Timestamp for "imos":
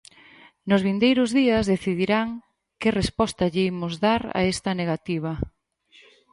3.73-3.93